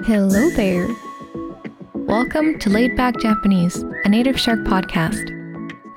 [0.00, 0.88] Hello there.
[1.92, 5.28] Welcome to Laid Back Japanese, a Native Shark podcast.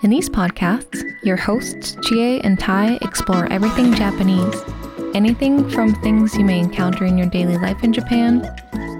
[0.03, 4.53] In these podcasts, your hosts Chie and Tai explore everything Japanese.
[5.15, 8.41] Anything from things you may encounter in your daily life in Japan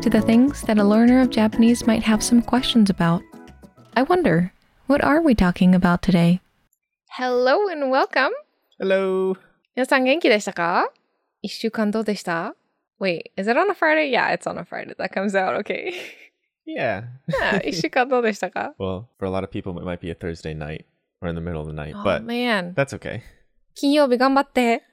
[0.02, 3.21] to the things that a learner of Japanese might have some questions about.
[3.98, 4.54] I wonder,
[4.88, 6.39] what are we talking about today?
[7.10, 8.32] Hello and welcome.
[8.80, 9.36] Hello.
[9.76, 10.89] 皆さん元気でしたか
[11.41, 12.55] 一週間どうでした
[12.99, 14.09] Wait, is it on a Friday?
[14.12, 14.94] Yeah, it's on a Friday.
[14.98, 15.94] That comes out okay.
[16.66, 17.04] Yeah.
[17.27, 20.86] yeah, 一週間どうでしたか well, for a lot of people, it might be a Thursday night
[21.22, 22.73] or in the middle of the night, Oh but man.
[22.76, 23.22] that's okay.
[23.76, 24.84] 金曜日頑張って。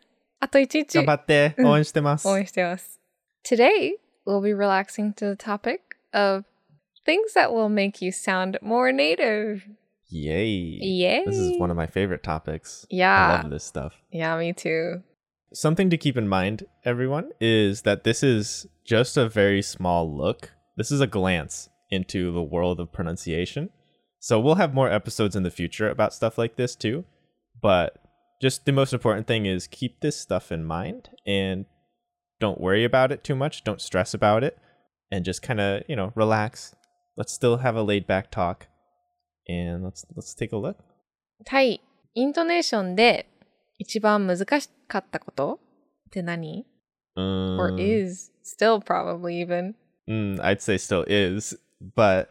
[0.40, 2.26] あと一日頑張ってうん応援してます。
[2.28, 3.00] 応援してます。
[3.44, 3.92] Today,
[4.26, 5.80] we'll be relaxing to the topic
[6.14, 6.44] of
[7.04, 9.62] things that will make you sound more native.
[10.10, 10.78] Yay.
[10.80, 11.24] Yay.
[11.26, 12.86] This is one of my favorite topics.
[12.90, 13.40] I Yeah.
[13.42, 13.92] love this stuff.
[14.10, 15.02] Yeah, me too.
[15.52, 20.52] Something to keep in mind, everyone, is that this is just a very small look.
[20.76, 23.70] This is a glance into the world of pronunciation.
[24.18, 27.04] So we'll have more episodes in the future about stuff like this too.
[27.62, 27.96] But
[28.42, 31.64] just the most important thing is keep this stuff in mind and
[32.40, 33.64] don't worry about it too much.
[33.64, 34.58] Don't stress about it
[35.10, 36.74] and just kind of, you know, relax.
[37.16, 38.66] Let's still have a laid back talk
[39.48, 40.78] and let's let's take a look.
[41.44, 41.80] タイ、
[42.14, 43.28] イントネーションで
[43.81, 45.59] 一番難しかったこと
[46.07, 46.67] って何
[47.17, 49.73] ?or Um, is still probably even.
[50.07, 51.59] Mm, I'd say still is,
[51.95, 52.27] but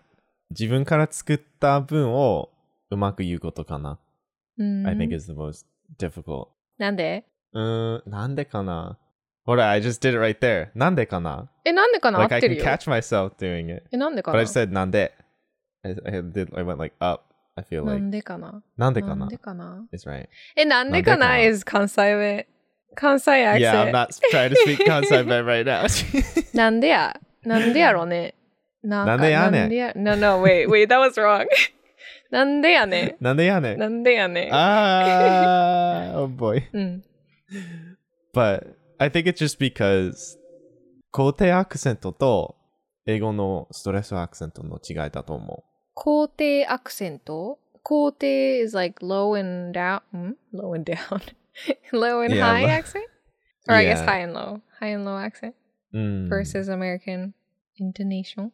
[0.51, 2.51] 自分から作った文を
[2.91, 3.98] うまく言うことかな。
[4.59, 5.67] I think is the most
[5.98, 6.48] difficult.
[6.78, 8.97] なんでうーん、なんでかな
[9.45, 10.69] ほら、I just did it right there.
[10.77, 12.65] なんでかなえ、なんでかな合 Like っ I can よ。
[12.65, 13.89] catch myself doing it.
[13.91, 15.12] え、なんでか But な I just said なんで。
[15.83, 17.25] I, I, did, I went like up.
[17.61, 20.28] I feel な like んでかななんでかなんなでかな is right.
[20.56, 22.47] え、なんでかな is 関西弁。
[22.94, 23.61] 関西 accent.
[23.61, 25.86] Yeah, I'm not trying to speak Kansai Ben right now.
[26.56, 28.34] なんでやなんでやろね
[28.83, 31.47] なんかなんでやねん No, no, wait, wait, that was wrong.
[32.31, 33.78] なんでやねなんでやねん。
[33.78, 36.62] なんでやね Ah, oh boy.
[36.72, 37.04] うん。
[38.34, 40.38] But I think it's just because
[41.12, 42.56] 肯定アクセントと
[43.06, 45.69] 英語のストレスアクセントの違いだと思肯
[46.38, 50.01] 定アクセント肯定 is like low and down.
[50.16, 51.22] ん Low and down.
[51.94, 53.06] low and Yeah, high low- accent?
[53.68, 54.06] Or I guess Yeah.
[54.06, 54.62] high and low.
[54.79, 55.53] High and low accent
[55.94, 55.97] う。
[55.97, 57.34] Mm, versus American
[57.79, 58.51] intonation.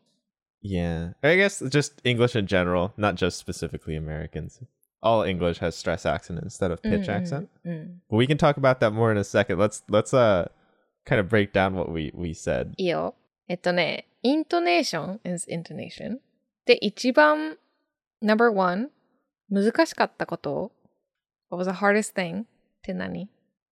[0.61, 1.13] Yeah.
[1.23, 4.61] Or I guess just English in general, not just specifically Americans.
[5.01, 7.47] All English has stress accent instead of pitch うん accent.
[7.65, 8.01] うん。
[8.09, 9.57] But we can talk about that more in a second.
[9.57, 10.49] Let's let's uh
[11.05, 12.73] kind of break down what we we said.
[12.77, 13.15] いいよ。
[13.47, 16.19] えっとね、イントネーション is intonation.
[16.65, 17.57] で、一番
[18.21, 18.89] number one
[19.49, 20.71] 難しかったこと
[21.49, 22.43] What was the hardest thing?
[22.43, 22.45] っ
[22.81, 23.29] て何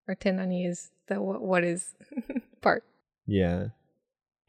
[0.07, 1.95] Or って何 is the what, what is
[2.61, 2.83] part.
[3.27, 3.71] Yeah.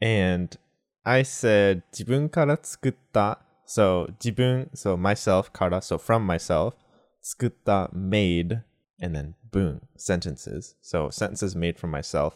[0.01, 0.57] And
[1.03, 6.73] I said 自分から作った so 自分 so myself から so from myself
[7.21, 8.61] 作った made
[9.01, 12.33] and then boom sentences so sentences made from myself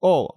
[0.00, 0.34] を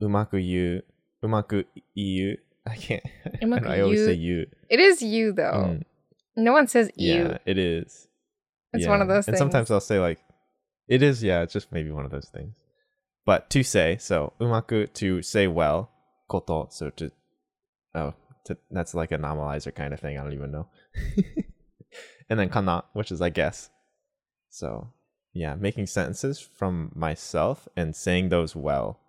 [0.00, 0.84] うまく言う
[1.22, 3.03] うまく言う I can't.
[3.41, 4.05] I, I always you.
[4.05, 4.45] say you.
[4.69, 5.65] It is you though.
[5.67, 5.83] Mm.
[6.35, 7.13] No one says you.
[7.13, 8.07] Yeah, it is.
[8.73, 8.89] It's yeah.
[8.89, 9.27] one of those.
[9.27, 9.39] And things.
[9.39, 10.19] sometimes I'll say like,
[10.87, 11.23] it is.
[11.23, 12.53] Yeah, it's just maybe one of those things.
[13.25, 15.89] But to say so umaku to say well
[16.29, 17.09] koto so to
[17.95, 18.13] oh
[18.45, 20.17] to, that's like a normalizer kind of thing.
[20.17, 20.67] I don't even know.
[22.29, 23.69] and then kana, which is I guess.
[24.49, 24.89] So
[25.33, 28.99] yeah, making sentences from myself and saying those well,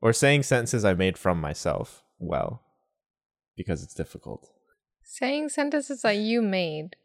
[0.00, 2.61] or saying sentences I made from myself well
[3.55, 4.49] because it's difficult
[5.03, 6.95] Saying sentences that you made.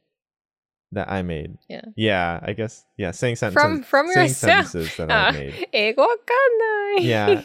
[0.92, 1.82] that I made Yeah.
[1.96, 2.84] Yeah, I guess.
[2.96, 4.66] Yeah, saying sentences From from saying yourself.
[4.68, 5.68] sentences that Ah, I made.
[5.72, 7.04] 英語わかんない。
[7.04, 7.42] Yeah.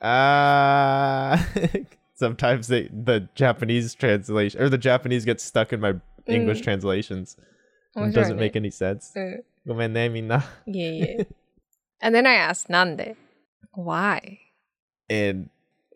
[0.00, 1.36] Uh
[2.14, 5.94] sometimes they the Japanese translation or the Japanese gets stuck in my
[6.26, 6.64] English Mm.
[6.64, 7.36] translations.
[7.94, 9.12] 面 It 白い doesn't ね make any sense.
[9.18, 10.44] うんごめんね、みんな。
[10.66, 11.26] いえいえ。
[12.00, 13.16] And then I asked, なんで
[13.76, 14.38] Why?
[15.10, 15.48] And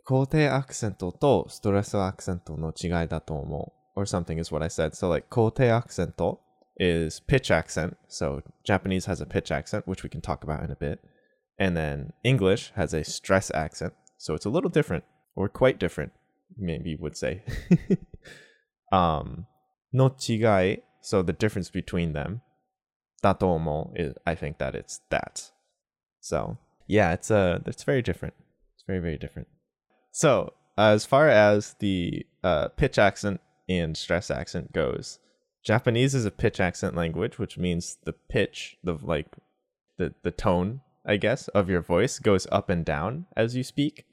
[0.06, 4.00] 高低アクセントとストレスアクセントの違いだと思う。
[4.00, 4.92] or something is what I said.
[4.92, 6.40] So like 高低アクセント
[6.80, 7.96] is pitch accent.
[8.08, 11.00] So Japanese has a pitch accent, which we can talk about in a bit.
[11.58, 13.94] And then English has a stress accent.
[14.18, 15.06] So it's a little different
[15.36, 16.12] or quite different,
[16.58, 17.44] maybe you would say.
[18.92, 19.48] um,
[19.92, 20.82] no chigai.
[21.02, 22.42] So the difference between them.
[23.24, 25.50] Datomo is I think that it's that.
[26.20, 26.58] So
[26.88, 28.36] yeah, it's a it's very different.
[28.76, 29.48] It's very, very different.
[30.16, 35.20] So as far as the uh, pitch accent and stress accent goes,
[35.62, 39.28] Japanese is a pitch accent language, which means the pitch, the like
[39.98, 44.06] the the tone, I guess, of your voice goes up and down as you speak.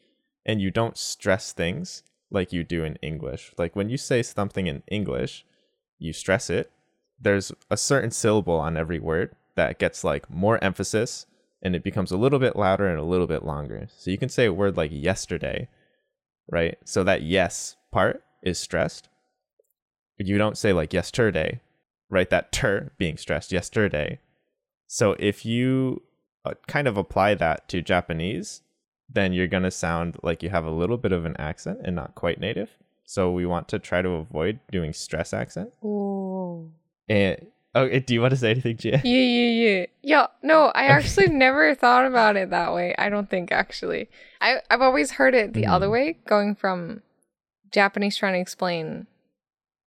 [0.44, 2.02] and you don't stress things
[2.32, 3.52] like you do in English.
[3.56, 5.46] Like when you say something in English,
[6.00, 6.72] you stress it.
[7.20, 11.26] There's a certain syllable on every word that gets like more emphasis
[11.62, 13.86] and it becomes a little bit louder and a little bit longer.
[13.96, 15.68] So you can say a word like yesterday,
[16.50, 16.78] right?
[16.84, 19.08] So that yes part is stressed.
[20.18, 21.60] You don't say like yesterday,
[22.10, 22.30] right?
[22.30, 24.20] That ter being stressed, yesterday.
[24.86, 26.02] So if you
[26.44, 28.62] uh, kind of apply that to Japanese,
[29.08, 31.96] then you're going to sound like you have a little bit of an accent and
[31.96, 32.70] not quite native.
[33.04, 35.70] So we want to try to avoid doing stress accent.
[35.84, 36.70] Ooh.
[37.08, 38.90] And Oh, do you want to say anything, Chie?
[38.90, 39.86] Yeah, yeah, yeah.
[40.02, 42.94] Yeah, no, I actually never thought about it that way.
[42.98, 44.10] I don't think actually.
[44.40, 45.70] I I've always heard it the mm.
[45.70, 47.00] other way, going from
[47.70, 49.06] Japanese trying to explain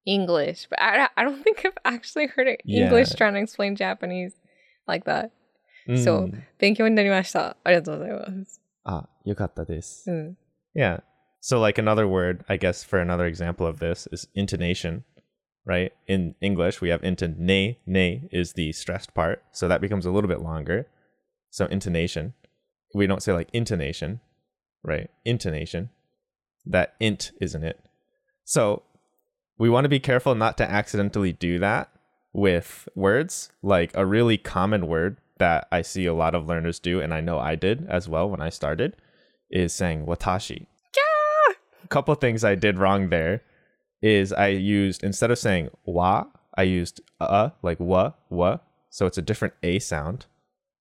[0.06, 2.86] English, but I I don't think I've actually heard it yeah.
[2.86, 4.34] English trying to explain Japanese
[4.88, 5.32] like that.
[5.88, 6.04] Mm.
[6.04, 6.32] So,
[8.86, 9.06] ah,
[10.08, 10.36] mm.
[10.74, 10.98] Yeah,
[11.40, 15.04] So like another word, I guess for another example of this is intonation
[15.66, 15.92] right?
[16.08, 20.12] In English, we have inton ne, ne is the stressed part, so that becomes a
[20.12, 20.88] little bit longer.
[21.50, 22.34] So intonation.
[22.94, 24.22] We don't say like intonation,
[24.84, 25.10] right?
[25.26, 25.90] Intonation.
[26.66, 27.80] That int isn't it.
[28.44, 28.84] So
[29.58, 31.90] we want to be careful not to accidentally do that
[32.34, 37.02] with words, like a really common word that I see a lot of learners do
[37.02, 38.96] and I know I did as well when I started
[39.50, 40.68] is saying watashi.
[41.84, 43.42] A couple things I did wrong there
[44.02, 46.26] is I used instead of saying wa,
[46.56, 48.60] I used uh like wa wa,
[48.90, 50.26] so it's a different a sound.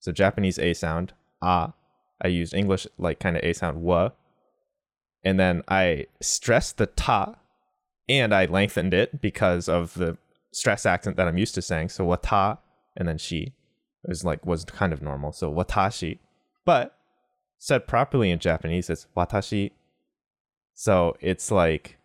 [0.01, 1.13] So Japanese a sound
[1.43, 1.73] ah.
[2.23, 4.11] I used English like kind of a sound wa,
[5.25, 7.35] and then I stressed the ta,
[8.09, 10.17] and I lengthened it because of the
[10.53, 11.89] stress accent that I'm used to saying.
[11.89, 12.59] So wata
[12.97, 13.53] and then she
[14.05, 15.33] was like was kind of normal.
[15.33, 16.19] So watashi,
[16.65, 16.97] but
[17.59, 19.73] said properly in Japanese, it's watashi.
[20.75, 21.99] So it's like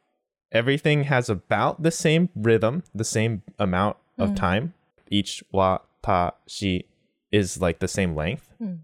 [0.51, 4.35] everything has about the same rhythm, the same amount of Mm.
[4.35, 4.73] time.
[5.09, 6.85] Each wa, ta, watashi
[7.31, 8.53] is like the same length.
[8.61, 8.79] Mm.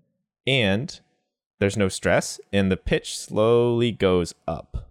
[0.48, 1.00] And
[1.60, 4.90] there's no stress, and the pitch slowly goes up.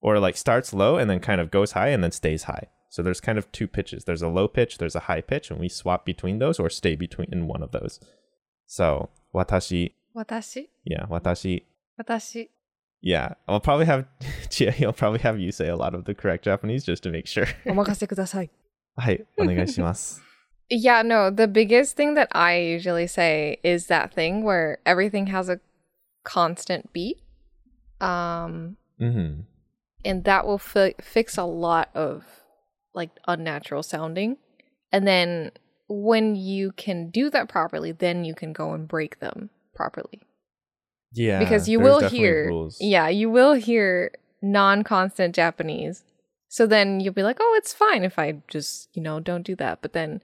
[0.00, 2.68] Or like starts low and then kind of goes high and then stays high.
[2.90, 4.04] So there's kind of two pitches.
[4.04, 6.94] There's a low pitch, there's a high pitch, and we swap between those or stay
[6.94, 7.98] between in one of those.
[8.66, 11.62] So watashi, 私 yeah, watashi,
[11.98, 12.48] 私
[13.03, 13.33] yeah.
[13.47, 14.05] I'll probably have
[14.49, 17.27] Chia, he'll probably have you say a lot of the correct Japanese just to make
[17.27, 17.47] sure.
[17.65, 18.49] お任せください。
[18.95, 20.21] はい、お願いします。
[20.69, 25.49] Yeah, no, the biggest thing that I usually say is that thing where everything has
[25.49, 25.59] a
[26.23, 27.17] constant beat.
[27.99, 29.45] Um, うん。
[30.05, 32.23] and that will fi- fix a lot of
[32.93, 34.37] like unnatural sounding.
[34.91, 35.51] And then
[35.87, 40.21] when you can do that properly, then you can go and break them properly.
[41.14, 41.38] Yeah.
[41.38, 42.76] because you will hear rules.
[42.80, 44.10] yeah you will hear
[44.42, 46.04] non-constant japanese
[46.48, 49.56] so then you'll be like oh it's fine if i just you know don't do
[49.56, 50.20] that but then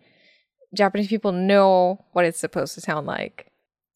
[0.75, 3.47] japanese people know what it's supposed to sound like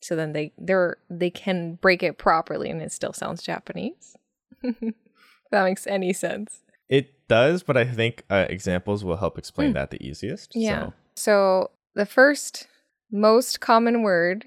[0.02, 4.16] so then they they're they can break it properly and it still sounds japanese
[4.62, 4.76] if
[5.50, 9.74] that makes any sense It does, but I think uh, examples will help explain Mm.
[9.74, 10.52] that the easiest.
[10.54, 10.92] yeah So.
[11.16, 12.66] so the first
[13.10, 14.44] most common word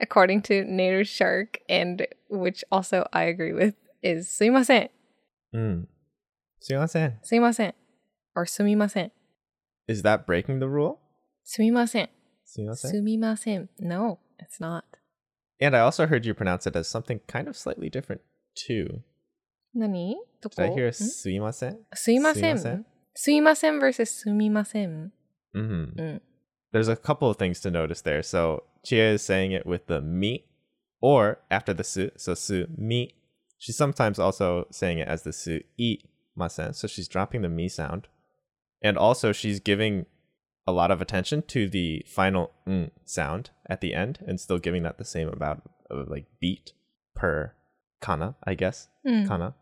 [0.00, 4.88] according to Native Shark, and which also I agree with, is sumimasen.
[5.54, 5.86] Mm.
[6.62, 7.14] Sumimasen.
[7.24, 7.72] Sumimasen.
[8.34, 9.10] Or sumimasen.
[9.88, 11.00] Is that breaking the rule?
[11.46, 12.08] Sumimasen.
[12.46, 12.92] Sumimasen.
[12.92, 13.68] Sumimasen.
[13.78, 14.84] No, it's not.
[15.60, 18.20] And I also heard you pronounce it as something kind of slightly different
[18.54, 19.02] too.
[19.74, 20.18] Nani?
[20.42, 21.04] Did I hear hmm?
[21.04, 21.78] sumimasen?
[21.94, 22.84] Sumimasen.
[23.16, 25.10] Sumimasen versus sumimasen.
[25.56, 26.00] Mm-hmm.
[26.00, 26.20] Mm.
[26.72, 28.22] There's a couple of things to notice there.
[28.22, 30.44] So Chie is saying it with the mi
[31.00, 32.10] or after the su.
[32.16, 33.14] So su mi.
[33.58, 35.98] She's sometimes also saying it as the su i
[36.36, 36.72] masen.
[36.74, 38.06] So she's dropping the mi sound.
[38.82, 40.06] And also she's giving
[40.66, 44.82] a lot of attention to the final n sound at the end and still giving
[44.84, 46.72] that the same amount of like beat
[47.14, 47.54] per
[48.00, 48.88] kana, I guess.
[49.04, 49.26] うん。
[49.28, 49.54] Kana.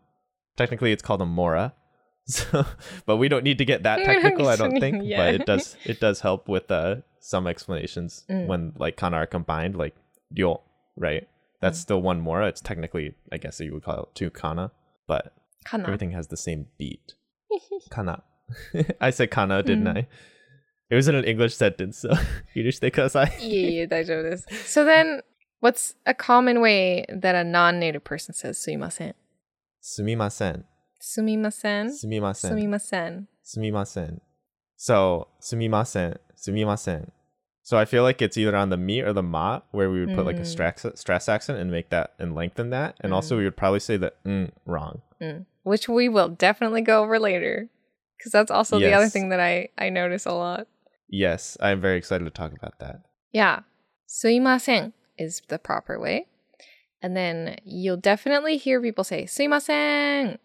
[0.57, 1.73] Technically it's called a mora.
[2.27, 2.65] So,
[3.05, 5.03] but we don't need to get that technical, I don't think.
[5.03, 5.17] yeah.
[5.17, 8.45] But it does it does help with uh, some explanations mm.
[8.45, 9.95] when like kana are combined, like
[10.29, 10.61] yo,
[10.95, 11.27] right?
[11.59, 11.81] That's mm.
[11.81, 12.47] still one mora.
[12.47, 14.71] It's technically, I guess you would call it two kana,
[15.07, 15.33] but
[15.65, 15.85] kana.
[15.85, 17.15] everything has the same beat.
[17.89, 18.21] kana.
[19.01, 19.97] I said kana, didn't mm.
[19.97, 20.07] I?
[20.91, 22.13] It was in an English sentence, so
[22.53, 23.05] you just think I.
[23.39, 25.21] yeah, yeah, So then,
[25.61, 29.13] what's a common way that a non-native person says sumimasen?
[29.81, 30.63] Sumimasen.
[31.01, 31.89] Sumimasen.
[31.89, 32.51] Sumimasen.
[32.51, 33.27] Sumimasen.
[33.43, 34.19] Sumimasen.
[34.77, 37.09] So sumimasen, sumimasen
[37.65, 40.15] so I feel like it's either on the me or the ma where we would
[40.15, 40.27] put mm.
[40.27, 40.45] like a mm.
[40.45, 43.15] stress stress accent and make that and lengthen that, and mm.
[43.15, 45.43] also we would probably say the mm wrong, mm.
[45.63, 47.67] which we will definitely go over later,
[48.15, 48.87] because that's also yes.
[48.87, 50.67] the other thing that I I notice a lot.
[51.09, 53.01] Yes, I'm very excited to talk about that.
[53.31, 53.61] Yeah,
[54.07, 56.27] suimasen is the proper way,
[57.01, 60.37] and then you'll definitely hear people say suimasen,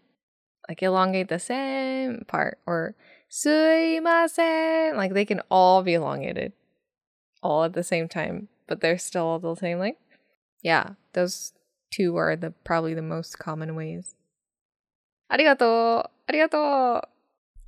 [0.70, 2.94] like elongate the same part or
[3.30, 6.54] suimasen, like they can all be elongated
[7.42, 10.00] all at the same time, but they're still all the same length.
[10.62, 11.52] Yeah, those
[11.90, 14.14] two are the probably the most common ways.
[15.30, 17.02] Arigato, arigato,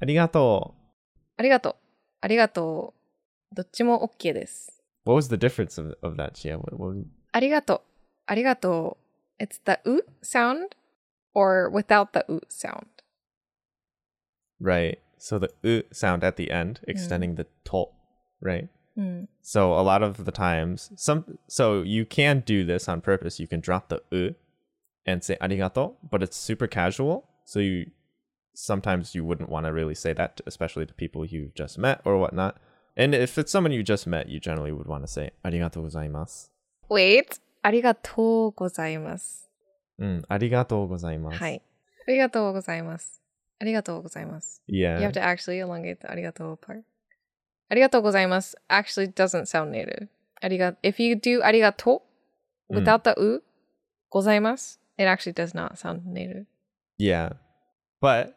[0.03, 0.75] arigato,
[1.39, 1.75] arigato,
[2.23, 2.93] arigato.
[3.55, 4.83] どっちも OK です。
[5.05, 6.57] What was the difference of, of that, Chie?
[6.57, 7.05] What, what...
[7.35, 7.83] Arigato,
[8.27, 8.97] arigato.
[9.39, 10.75] It's the u sound
[11.35, 12.87] or without the u sound.
[14.59, 14.99] Right.
[15.19, 17.37] So the u sound at the end, extending mm.
[17.37, 17.87] the to,
[18.41, 18.69] right?
[18.95, 19.25] Hmm.
[19.41, 23.41] So a lot of the times, some so you can do this on purpose.
[23.41, 24.35] You can drop the u
[25.07, 27.29] and say arigato, but it's super casual.
[27.45, 27.91] So you
[28.55, 32.19] sometimes you wouldn't want to really say that, especially to people you've just met or
[32.19, 32.59] whatnot.
[32.97, 36.51] And if it's someone you just met, you generally would want to say arigato gozaimasu.
[36.89, 39.47] Wait, arigato gozaimasu.
[40.01, 40.25] Mm,
[44.67, 46.85] yeah, You have to actually elongate the arigato part
[47.73, 50.09] arigato actually doesn't sound native.
[50.83, 52.03] If you do arigato
[52.69, 52.77] hmm.
[52.77, 53.43] without the u,
[54.11, 56.45] ございます, it actually does not sound native.
[56.99, 57.35] Yeah.
[58.01, 58.37] But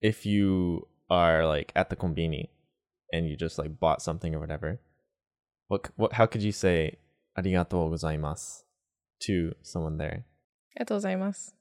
[0.00, 2.50] if you are like at the konbini
[3.12, 4.78] and you just like bought something or whatever,
[5.66, 6.98] what what how could you say
[7.36, 7.90] arigato
[9.22, 10.24] to someone there?
[10.78, 11.52] Arigato gozaimasu.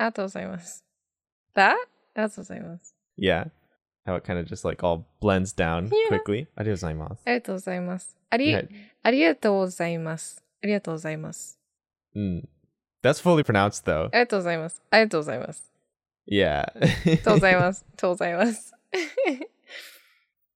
[0.00, 0.82] Arigato.
[1.54, 1.86] That?
[3.16, 3.44] Yeah
[4.06, 6.08] how it kind of just like all blends down yeah.
[6.08, 6.46] quickly.
[12.16, 12.46] Mm.
[13.02, 14.08] That's fully pronounced though.
[14.12, 14.82] ありがとうございます。
[14.90, 15.74] ありがとうございます。
[16.26, 16.66] Yeah.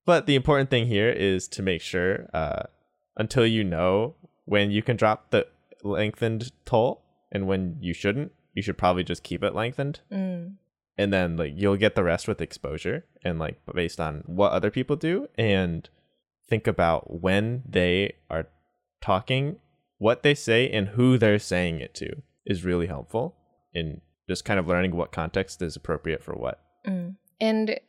[0.07, 2.63] But the important thing here is to make sure uh,
[3.19, 4.15] until you know
[4.47, 5.47] when you can drop the
[5.85, 10.01] lengthened toll and when you shouldn't, you should probably just keep it lengthened.
[10.11, 10.55] Mm
[10.99, 14.71] and then like you'll get the rest with exposure and like based on what other
[14.71, 15.89] people do and
[16.49, 18.47] think about when they are
[19.01, 19.61] talking
[19.99, 23.37] what they say and who they're saying it to is really helpful
[23.73, 26.61] in just kind of learning what context is appropriate for what.
[26.87, 27.17] Mm.
[27.41, 27.81] and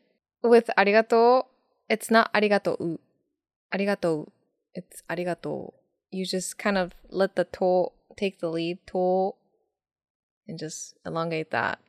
[0.44, 1.44] with arigato
[1.90, 2.98] it's not arigato
[3.74, 4.28] arigato
[4.74, 5.74] it's arigato.
[6.12, 9.34] You just kind of let the to take the lead to
[10.48, 11.80] and just elongate that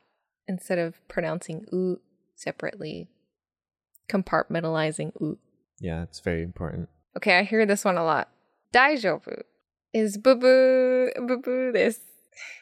[0.48, 2.00] instead of pronouncing u
[2.34, 3.08] separately,
[4.08, 5.38] compartmentalizing u.
[5.80, 6.88] Yeah, it's very important.
[7.16, 8.28] Okay, I hear this one a lot.
[8.72, 9.46] 大丈夫
[9.92, 12.02] is ブブー、ブブーです。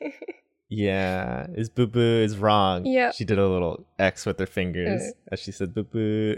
[0.70, 2.84] Yeah, is boo boo is wrong.
[2.84, 3.12] Yeah.
[3.12, 5.34] She did a little X with her fingers Uh.
[5.34, 6.37] as she said boo boo.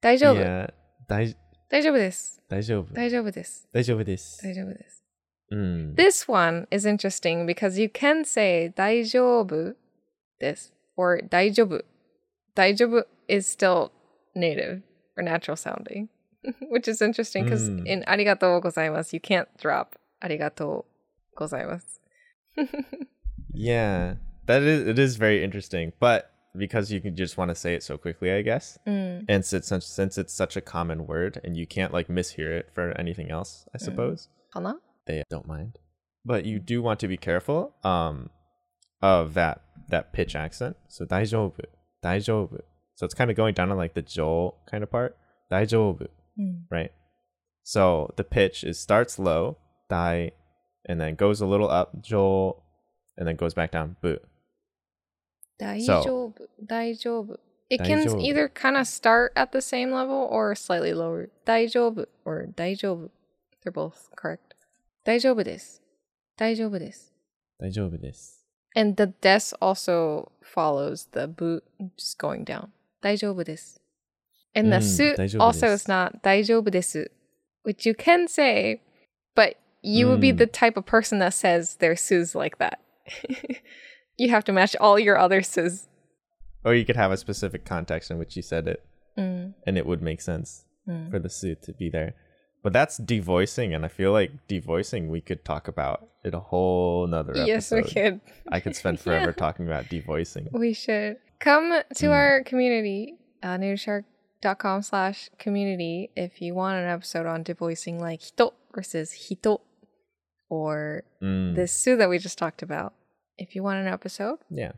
[0.00, 0.70] 大丈夫 yeah.
[1.08, 1.34] 大
[1.68, 2.40] 大丈夫です。
[2.48, 2.94] 大丈夫。
[2.94, 3.68] 大丈夫です。
[3.72, 4.42] 大丈夫です。
[4.42, 5.02] 大丈夫です。
[5.50, 5.94] Mm.
[5.96, 9.76] This one is interesting because you can say 大丈夫
[10.39, 11.81] this or daijobu.
[12.55, 13.91] Daijobu is still
[14.35, 14.81] native
[15.15, 16.09] or natural sounding,
[16.69, 17.85] which is interesting because mm.
[17.85, 20.83] in arigatou gozaimasu, you can't drop arigatou
[21.37, 21.99] gozaimasu.
[23.53, 24.15] yeah,
[24.45, 27.83] that is it is very interesting, but because you can just want to say it
[27.83, 28.79] so quickly, I guess.
[28.87, 29.25] Mm.
[29.29, 32.91] And since since it's such a common word, and you can't like mishear it for
[32.97, 33.81] anything else, I mm.
[33.81, 34.29] suppose.
[34.55, 34.75] Mm.
[35.05, 35.77] They don't mind,
[36.25, 36.65] but you mm.
[36.65, 37.75] do want to be careful.
[37.83, 38.29] Um,
[39.01, 40.75] of that that pitch accent.
[40.87, 41.65] So daijoubu,
[42.03, 42.61] daijoubu.
[42.95, 45.17] So it's kind of going down on like the jo kind of part.
[45.51, 46.07] Daijoubu,
[46.39, 46.63] mm.
[46.69, 46.91] right?
[47.63, 49.57] So the pitch is starts low,
[49.89, 50.31] dai,
[50.85, 52.63] and then goes a little up, jo,
[53.17, 54.17] and then goes back down, bu.
[55.61, 56.33] Daijoubu, so,
[56.65, 57.37] daijoubu.
[57.69, 61.29] It can either kind of start at the same level or slightly lower.
[61.45, 63.09] Daijoubu or daijoubu.
[63.61, 64.53] They're both correct.
[65.05, 65.79] Daijoubu desu.
[66.39, 67.11] Daijoubu desu.
[67.61, 68.46] Daijoubu desu.
[68.76, 68.92] 丈夫です。
[68.92, 68.92] 大丈夫です.
[68.94, 71.62] And the des also follows the bu
[71.96, 72.68] just going down.
[73.00, 73.80] 大丈夫です.
[74.54, 75.64] And the うん、 su 大丈夫です。
[75.64, 77.10] also is not 大丈夫です,
[77.64, 78.80] which you can say,
[79.34, 80.36] but you would be うん。
[80.36, 82.78] the type of person that says their su's like that.
[84.16, 85.88] you have to match all your other su's.
[86.64, 88.80] Or you could have a specific context in which you said it,
[89.16, 89.54] うん。
[89.66, 91.10] and it would make sense うん。
[91.10, 92.14] for the suit to be there.
[92.67, 97.07] But that's devoicing, and I feel like devoicing we could talk about in a whole
[97.07, 97.47] nother episode.
[97.47, 98.19] Yes, we could.
[98.51, 99.31] I could spend forever Yeah.
[99.31, 100.51] talking about devoicing.
[100.51, 102.11] We should come to Mm.
[102.11, 104.03] our community, uh, Shark
[104.81, 109.61] slash community if you want an episode on devoicing like hito versus hito
[110.49, 112.93] or Mm, this su that we just talked about.
[113.37, 114.73] If you want an episode, yeah.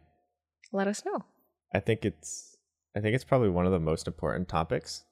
[0.72, 1.26] let us know.
[1.74, 2.56] I think it's
[2.96, 5.06] I think it's probably one of the most important topics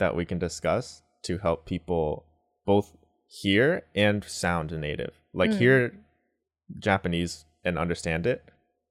[0.00, 2.24] that we can discuss to help people
[2.66, 5.12] both hear and sound native.
[5.32, 5.58] Like Mm.
[5.58, 5.92] hear
[6.78, 8.42] Japanese and understand it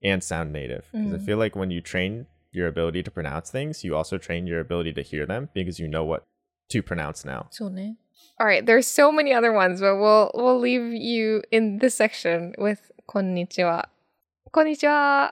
[0.04, 0.86] and sound native.
[0.92, 1.26] Because I Mm.
[1.26, 4.94] feel like when you train your ability to pronounce things, you also train your ability
[4.94, 6.24] to hear them because you know what
[6.70, 7.48] to pronounce now.
[8.40, 12.54] All right, there's so many other ones, but we'll we'll leave you in this section
[12.58, 13.86] with konnichiwa.
[14.52, 15.32] Konnichiwa.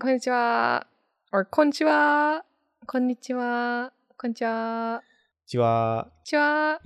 [0.00, 0.84] Konnichiwa.
[1.32, 2.40] Or konnichiwa.
[2.86, 3.90] Konnichiwa.
[4.18, 5.00] Konnichiwa.
[5.48, 6.78] Chiwa, Konnichiwa.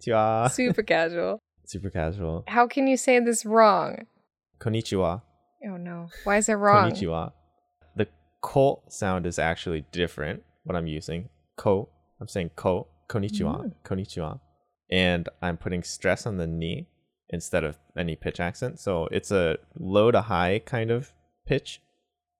[0.00, 0.50] chiwa.
[0.50, 1.38] Super casual.
[1.66, 2.44] Super casual.
[2.48, 4.06] How can you say this wrong?
[4.58, 5.22] Konnichiwa.
[5.64, 6.08] Oh no.
[6.24, 6.90] Why is it wrong?
[6.90, 7.32] Konnichiwa.
[7.94, 8.08] The
[8.40, 10.42] ko sound is actually different.
[10.64, 11.88] What I'm using, ko.
[12.20, 12.88] I'm saying ko.
[13.08, 13.64] Konnichiwa.
[13.64, 13.72] Mm.
[13.84, 14.40] Konnichiwa.
[14.90, 16.88] And I'm putting stress on the ni
[17.30, 18.80] instead of any pitch accent.
[18.80, 21.12] So it's a low to high kind of
[21.46, 21.80] pitch.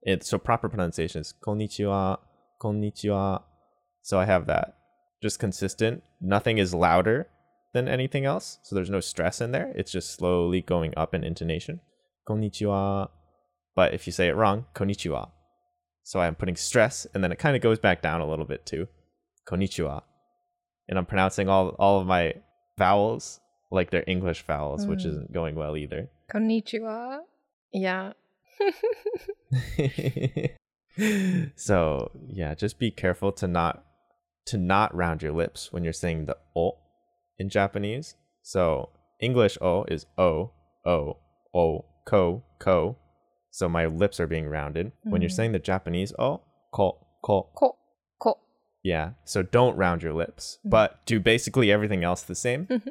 [0.03, 2.19] It so proper pronunciation is konnichiwa,
[2.61, 3.43] konnichiwa.
[4.03, 4.75] So I have that.
[5.23, 6.03] Just consistent.
[6.21, 7.29] Nothing is louder
[7.73, 8.59] than anything else.
[8.63, 9.73] So there's no stress in there.
[9.75, 11.81] It's just slowly going up in intonation.
[12.29, 13.09] Konnichiwa.
[13.75, 15.31] But if you say it wrong, konnichiwa.
[16.03, 18.67] So I'm putting stress and then it kind of goes back down a little bit
[18.67, 18.89] too.
[19.49, 20.03] Konnichiwa.
[20.89, 22.35] And I'm pronouncing all all of my
[22.77, 25.07] vowels like they're English vowels, which Mm.
[25.07, 26.11] isn't going well either.
[26.31, 27.21] Konnichiwa.
[27.73, 28.13] Yeah.
[31.57, 33.85] so yeah, just be careful to not
[34.47, 36.79] to not round your lips when you're saying the o
[37.39, 38.15] in Japanese.
[38.43, 40.53] So English o is o
[40.85, 41.17] o
[41.55, 42.97] o ko ko.
[43.51, 44.93] So my lips are being rounded.
[45.05, 45.35] When you're Mhm.
[45.35, 46.41] saying the Japanese o
[46.73, 47.77] ko ko ko.
[48.19, 48.39] Ko.
[48.83, 49.13] yeah.
[49.25, 50.71] So don't round your lips, Mhm.
[50.71, 52.89] but do basically everything else the same, Mhm.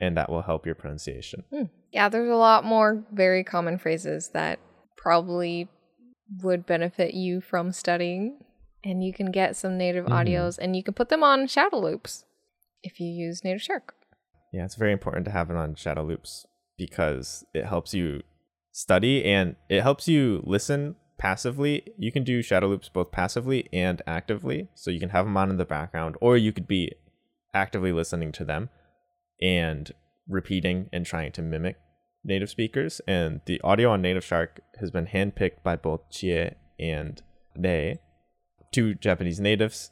[0.00, 1.44] and that will help your pronunciation.
[1.92, 4.58] Yeah, there's a lot more very common phrases that
[4.96, 5.68] probably
[6.42, 8.38] would benefit you from studying.
[8.82, 10.12] And you can get some native Mhm.
[10.12, 12.24] audios and you can put them on shadow loops
[12.82, 13.94] if you use Native Shark.
[14.52, 18.22] Yeah, it's very important to have it on shadow loops because it helps you
[18.72, 21.92] study and it helps you listen passively.
[21.98, 24.68] You can do shadow loops both passively and actively.
[24.74, 26.92] So you can have them on in the background, or you could be
[27.52, 28.70] actively listening to them
[29.42, 29.92] and
[30.26, 31.76] repeating and trying to mimic
[32.24, 33.00] native speakers.
[33.06, 37.22] And the audio on Native Shark has been handpicked by both Chie and
[37.54, 37.98] Nei,
[38.71, 39.91] two Japanese natives,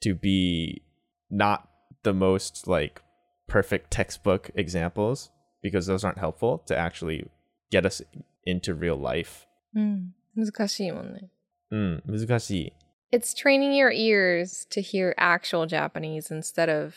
[0.00, 0.82] to be
[1.30, 1.68] not
[2.04, 3.02] the most like
[3.48, 5.30] perfect textbook examples
[5.62, 7.26] because those aren't helpful to actually
[7.70, 8.00] get us
[8.44, 9.46] into real life.
[9.74, 11.30] 難しいもんね。
[11.72, 12.72] Mm, 難しい.
[13.10, 16.94] It's training your ears to hear actual Japanese instead of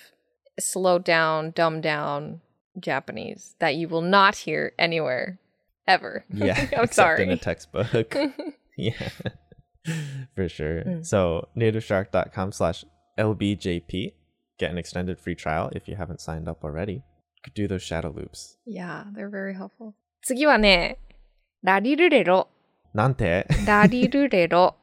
[0.59, 2.41] slowed down, dumbed down
[2.79, 5.39] Japanese that you will not hear anywhere
[5.87, 6.23] ever.
[6.33, 7.37] Yeah, I'm except in a sorry.
[7.37, 8.15] textbook.
[8.77, 9.09] yeah,
[10.35, 10.83] for sure.
[10.83, 11.05] Mm.
[11.05, 12.85] So nativeshark.com slash
[13.17, 14.13] lbjp.
[14.57, 17.03] Get an extended free trial if you haven't signed up already.
[17.43, 18.57] Could do those shadow loops.
[18.65, 19.93] yeah, they're very helpful.
[20.23, 20.99] 次はね、
[21.63, 22.47] ラリルレロ。
[22.93, 23.45] Nante.
[23.65, 24.75] ラリルレロ。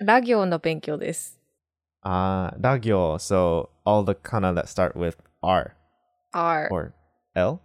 [0.00, 1.40] ラ行の勉強です。
[2.04, 3.18] Uh, ragyo.
[3.18, 5.74] So all the kana that start with R
[6.32, 6.68] R.
[6.70, 6.94] or
[7.34, 7.60] L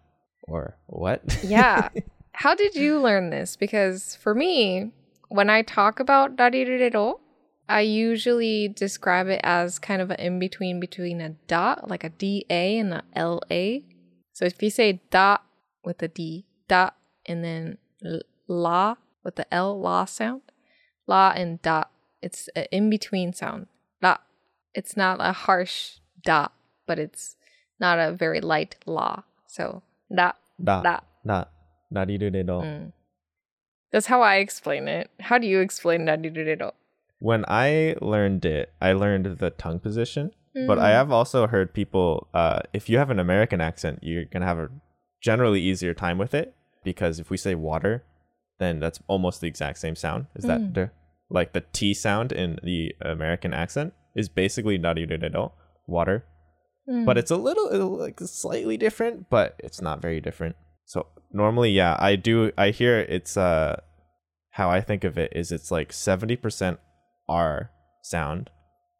[0.48, 1.22] or what?
[1.44, 1.89] Yeah.
[2.34, 3.56] How did you learn this?
[3.56, 4.91] Because for me,
[5.29, 7.21] when I talk about darirero,
[7.69, 12.11] I usually describe it as kind of an in between between a da, like a
[12.11, 13.81] DA and a LA.
[14.33, 15.39] So if you say da
[15.85, 16.91] with a D, da,
[17.25, 17.79] and then
[18.47, 20.43] la with the L, la sound,
[21.07, 21.85] la and da,
[22.23, 23.67] it's an in between sound.
[24.01, 24.19] La.
[24.75, 26.49] It's not a harsh da,
[26.87, 27.37] but it's
[27.81, 29.23] not a very light la.
[29.47, 29.83] So
[30.15, 30.83] da, da.
[30.83, 31.01] da.
[31.27, 31.45] Da.
[31.93, 32.62] Darirurero.
[32.62, 32.93] Mm.
[33.92, 35.11] That's how I explain it.
[35.20, 36.72] How do you explain darirero?
[37.18, 40.33] When I learned it, I learned the tongue position.
[40.55, 40.83] But Mm.
[40.83, 44.46] I have also heard people, uh, if you have an American accent, you're going to
[44.46, 44.70] have a
[45.20, 48.05] generally easier time with it because if we say water,
[48.59, 50.27] then that's almost the exact same sound.
[50.35, 50.90] Is that Mm.
[51.29, 55.53] like the T sound in the American accent is basically darirurero,
[55.87, 56.25] water.
[56.88, 57.05] Mm.
[57.05, 60.57] But it's a little like slightly different, but it's not very different.
[60.87, 62.53] So normally, yeah, I do.
[62.57, 63.81] I hear it's uh,
[64.51, 66.79] how I think of it is it's like seventy percent
[67.29, 67.70] R
[68.03, 68.51] sound,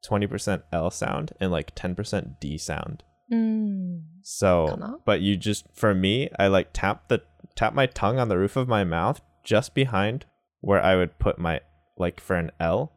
[0.05, 3.05] twenty percent L sound, and like ten percent D sound.
[3.33, 4.03] Mm.
[4.22, 7.22] So, but you just for me, I like tap the
[7.55, 10.27] tap my tongue on the roof of my mouth just behind
[10.61, 11.61] where I would put my
[11.96, 12.92] like for an L.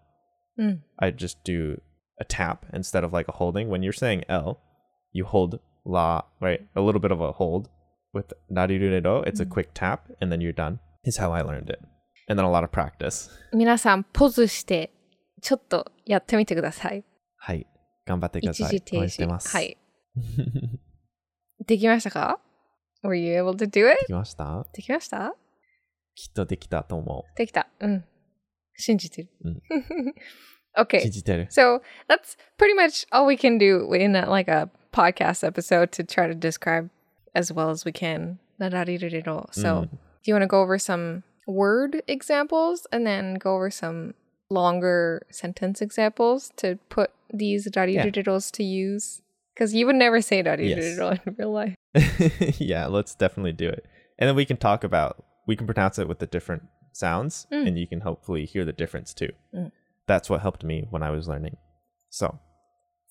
[0.59, 0.81] Mm.
[0.97, 1.79] I just do
[2.19, 3.69] a tap instead of like a holding.
[3.69, 4.59] When you're saying L,
[5.13, 6.65] you hold la, right?
[6.75, 7.69] A little bit of a hold
[8.12, 9.48] With nariruredo, it's a Mm.
[9.48, 10.78] quick tap and then you're done.
[11.04, 11.80] Is how I learned it.
[12.28, 13.30] And then a lot of practice.
[13.52, 14.90] 皆さん、ポズして、
[15.42, 17.04] ちょっとやってみてください。
[17.36, 17.66] はい。
[18.06, 18.66] 頑張ってください。
[18.68, 19.00] 一時停止。
[19.00, 19.48] 応援してます。
[19.54, 19.76] はい。
[21.66, 22.40] できましたか
[23.02, 23.98] ?Were you able to do it?
[24.00, 25.34] できましたできました
[26.14, 27.68] きっとできたと思できた。
[27.80, 28.04] うん。
[28.76, 29.28] 信じてる。
[29.44, 29.62] うんう。
[30.78, 31.00] okay.
[31.00, 31.48] 信じてる。
[31.50, 36.04] So that's pretty much all we can do in a, like a podcast episode to
[36.06, 36.88] try to describe
[37.39, 38.37] as well as we can.
[38.59, 39.89] So Mm.
[39.91, 44.13] do you want to go over some word examples and then go over some
[44.49, 49.21] longer sentence examples to put these rariririros to use?
[49.53, 51.75] Because you would never say raririro in real life.
[52.59, 53.85] yeah, let's definitely do it.
[54.17, 57.67] And then we can talk about we can pronounce it with the different sounds Mm.
[57.67, 59.31] and you can hopefully hear the difference too.
[59.55, 59.71] Mm.
[60.05, 61.55] That's what helped me when I was learning.
[62.09, 62.39] So,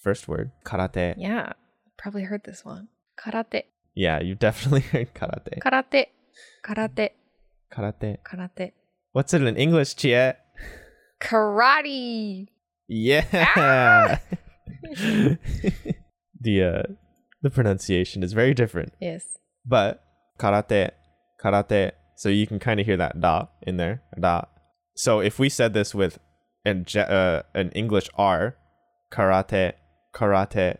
[0.04, 1.14] first word, karate.
[1.16, 1.52] Yeah.
[1.96, 2.88] Probably heard this one.
[3.18, 3.62] Karate.
[3.98, 5.58] Yeah, you definitely heard karate.
[5.58, 6.06] Karate.
[6.64, 7.08] Karate.
[7.68, 8.18] Karate.
[8.22, 8.72] Karate.
[9.11, 10.34] What's it in English, Chie?
[11.20, 12.46] Karate.
[12.87, 13.24] Yeah.
[13.56, 14.20] Ah!
[16.40, 16.82] the uh
[17.42, 18.92] the pronunciation is very different.
[19.00, 19.37] Yes.
[19.66, 20.04] But
[20.38, 20.92] karate,
[21.42, 21.90] karate.
[22.14, 24.42] So you can kind of hear that da in there, da.
[24.94, 26.20] So if we said this with
[26.64, 28.54] an uh, an English R,
[29.11, 29.72] karate,
[30.14, 30.78] karate,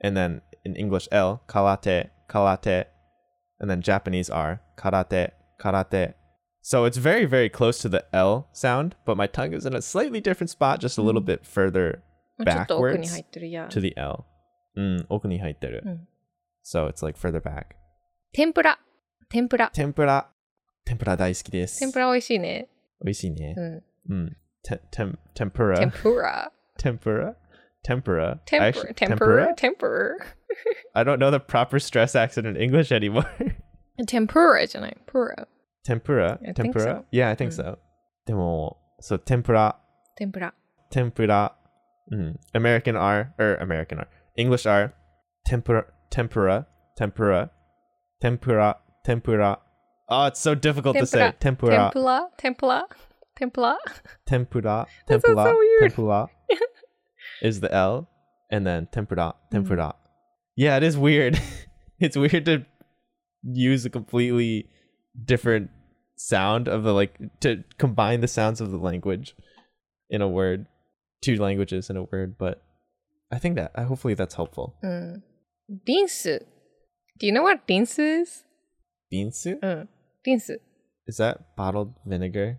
[0.00, 2.85] and then in English L, karate, karate,
[3.59, 6.13] and then Japanese R, karate, karate.
[6.61, 9.81] So it's very very close to the L sound, but my tongue is in a
[9.81, 11.25] slightly different spot, just a little Mm.
[11.25, 11.99] bit further
[12.37, 13.47] もうちょっと奥に Backwards 入ってる。
[13.47, 13.67] Yeah.
[13.67, 14.23] to the L.
[14.77, 15.83] Mm, 奥に入ってる.
[15.85, 15.97] Mm.
[16.63, 17.75] So it's like further back.
[18.31, 18.79] 天ぷら。
[19.29, 19.69] 天ぷら。
[19.73, 20.29] 天ぷら。
[20.85, 21.79] 天ぷら大好きです。
[21.79, 22.67] 天ぷら美味しいね。
[23.03, 23.61] 美味しいねう。
[23.61, 23.83] ん。
[24.09, 24.37] うん。
[24.63, 25.19] て、てん、
[27.84, 28.40] tempura.
[28.46, 30.16] Temper, actually, tempura, tempura, tempura.
[30.94, 33.30] I don't know the proper stress accent in English anymore.
[34.06, 35.46] tempura, tempura.
[35.84, 36.84] Tempura, I tempura.
[36.84, 37.04] So.
[37.10, 37.56] Yeah, I think mm.
[37.56, 37.78] so.
[38.26, 39.74] でも、so tempura.
[40.16, 40.52] Tempura.
[40.90, 41.52] Tempura.
[42.12, 42.36] Mm.
[42.54, 44.08] American R or American R.
[44.36, 44.92] English R.
[45.46, 47.50] Tempura, tempura, tempura,
[48.20, 49.58] tempura, tempura.
[50.10, 51.06] Oh, ah, it's so difficult tempura.
[51.06, 51.32] to say.
[51.40, 51.90] Tempura.
[51.92, 52.28] Tempura.
[52.36, 52.84] Tempura.
[53.36, 53.76] Tempura.
[53.76, 53.78] Tempura.
[54.26, 54.86] Tempura.
[54.86, 54.86] Tempura.
[55.06, 55.80] That sounds so weird.
[55.92, 56.28] Tempura
[57.42, 58.08] is the L,
[58.50, 59.92] and then temperat, temperat.
[59.92, 59.96] Mm.
[60.56, 61.40] Yeah, it is weird.
[62.00, 62.64] it's weird to
[63.42, 64.68] use a completely
[65.24, 65.70] different
[66.16, 69.34] sound of the like to combine the sounds of the language
[70.10, 70.66] in a word,
[71.22, 72.36] two languages in a word.
[72.38, 72.62] But
[73.30, 74.76] I think that hopefully that's helpful.
[74.84, 75.22] Mm.
[77.18, 78.44] Do you know what dinsu is?
[79.12, 79.60] Dinsu.
[79.60, 79.82] Mm.
[79.82, 79.86] Uh.
[81.06, 82.58] Is that bottled vinegar?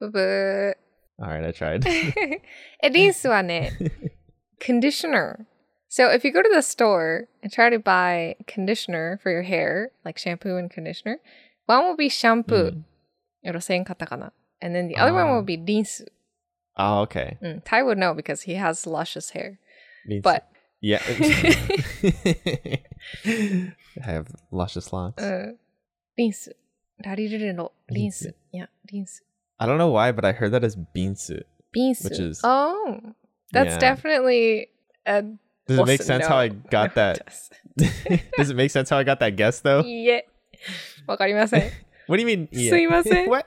[0.00, 0.74] But
[1.19, 1.81] All right, I tried.
[1.83, 2.41] ー。
[2.81, 3.71] え、リンスはね、
[4.59, 5.45] conditioner.
[5.89, 9.91] So if you go to the store and try to buy conditioner for your hair,
[10.03, 11.19] like shampoo and conditioner,
[11.67, 12.69] one will be shampoo.
[12.69, 12.85] うん
[13.43, 16.11] よろせんかったかな And then the other one will be リンス。
[16.77, 17.37] oh, okay.
[17.41, 17.61] うん。
[17.61, 19.57] Ty would know because he has luscious hair.
[20.07, 20.43] Bean But
[20.81, 20.99] Yeah.
[24.03, 25.23] I have luscious locks.
[25.23, 25.57] うん。
[26.17, 26.55] リンス。
[26.99, 28.35] ラリルレのリンス。
[28.51, 29.24] いや、リンス。
[29.59, 31.45] I don't know why, but I heard that as beansu.
[31.71, 32.07] ビンス。
[32.07, 32.99] Which is- oh,
[33.53, 33.79] that's Yeah.
[33.79, 34.69] definitely
[35.05, 35.21] a
[35.67, 36.05] Does it make Awesome.
[36.05, 36.29] sense No.
[36.29, 37.23] how I got that?
[38.37, 39.83] Does it make sense how I got that guess though?
[39.85, 40.27] いいえ。
[41.07, 41.61] わかりません。
[42.07, 42.49] What do you mean?
[42.51, 42.69] yeah?
[42.69, 43.29] す いません。
[43.29, 43.45] what?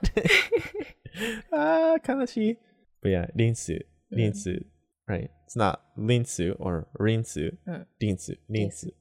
[1.51, 2.57] ah, kanashi.
[3.03, 3.81] But yeah, rinsu.
[4.11, 4.65] Rinsu.
[5.07, 5.29] Right.
[5.45, 7.57] It's not linsu or rinsu.
[7.67, 7.85] Mm.
[8.01, 8.37] Rinsu.
[8.49, 8.91] Rinsu.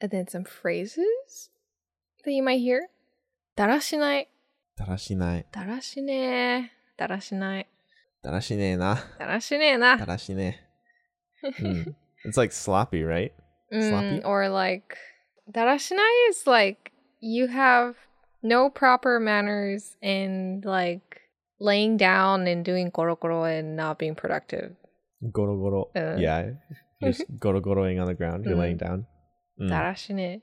[0.00, 1.50] And then some phrases
[2.24, 2.88] that you might hear.
[3.56, 4.28] だらしない。
[4.78, 5.44] Darashinai.
[5.52, 6.98] だらしねー。
[6.98, 7.66] だらしない。
[8.24, 8.96] Darashine na.
[9.18, 9.96] だらしねえな。
[9.96, 10.54] Darashine.
[11.60, 11.94] Mm.
[12.24, 13.32] It's like sloppy, right?
[13.70, 14.20] sloppy?
[14.20, 14.96] Mm, or like,
[15.50, 17.94] だらしない is like you have
[18.42, 21.22] no proper manners and like
[21.60, 24.74] laying down and doing goro goro and not being productive.
[25.32, 25.90] Goro goro.
[25.94, 26.16] Uh.
[26.18, 26.50] yeah.
[27.00, 28.44] You're just goro goroing on the ground.
[28.44, 28.60] You're Mm.
[28.60, 29.04] laying down.
[29.60, 29.68] Mm.
[29.70, 30.42] だらしね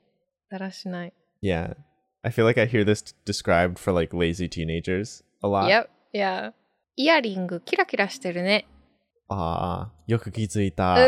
[0.50, 1.12] だらしない。
[1.42, 1.76] Yeah.
[2.22, 5.68] I feel like I hear this described for like lazy teenagers a lot.
[5.68, 5.90] Yep.
[6.14, 6.52] Yeah.
[6.96, 8.66] イヤリングキラキラしてるね。
[9.28, 10.94] Ah, よく気づいた。
[10.94, 11.00] うん。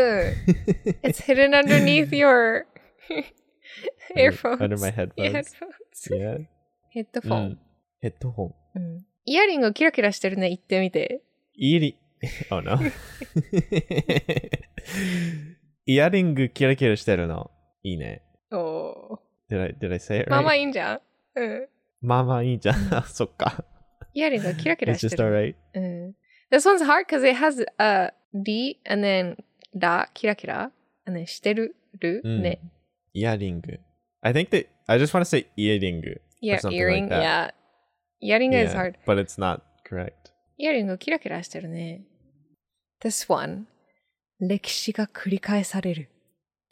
[1.03, 2.65] It's hidden underneath your
[4.15, 4.57] earphones.
[4.57, 5.13] Under my headphones.
[5.15, 6.11] Headphones.
[6.11, 6.45] yeah.
[6.89, 7.37] ヘッドフォン。
[7.37, 7.59] うん
[7.99, 8.53] ヘッドホン。
[8.75, 10.47] うんイヤリングキラキラしてるね。
[10.47, 11.21] 言ってみて。
[11.53, 11.97] イヤリ、
[12.49, 12.79] oh no.
[15.85, 17.51] イヤリングキラキラしてるの。
[17.83, 18.23] いいね。
[18.51, 19.19] おお
[19.52, 20.26] Did I, did I say it ー。
[20.28, 20.30] right?
[20.30, 21.00] まあまあいいんじゃん。
[21.36, 21.68] うん。
[22.00, 23.04] まあまあいいじゃん。
[23.06, 23.64] そっか。
[24.14, 25.54] イヤリングキラキラ It's して just る。
[25.74, 25.78] alright.
[25.78, 26.16] うん。
[26.50, 29.36] This one's hard because it has a り and then
[29.74, 30.70] ら、キラキラ
[31.06, 32.60] and then してる、る、うんね。
[33.14, 33.78] Earring.
[34.22, 36.02] I think that I just want to say earring.
[36.40, 37.20] Yeah, something like earring, that.
[37.22, 37.54] yeah.
[38.20, 38.94] イヤリング is Yeah, hard.
[39.06, 40.12] but it's not correct.
[40.58, 42.02] イヤリングキラキラしてるね。
[43.02, 43.66] This one.
[44.40, 46.08] 歴史が繰り返される。